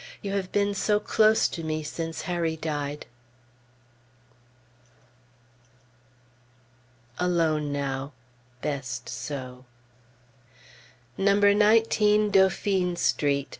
You 0.23 0.31
have 0.31 0.51
been 0.51 0.73
so 0.73 0.99
close 0.99 1.47
to 1.49 1.63
me 1.63 1.83
since 1.83 2.23
Harry 2.23 2.55
died! 2.57 3.05
Alone 7.19 7.71
now; 7.71 8.11
best 8.63 9.07
so. 9.09 9.65
NO. 11.19 11.35
19 11.53 12.31
DAUPHINE 12.31 12.95
ST. 12.95 13.47